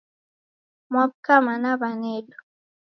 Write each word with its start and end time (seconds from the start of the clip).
Mwaw'uka 0.91 1.35
mana 1.47 1.69
wanedu? 1.81 2.37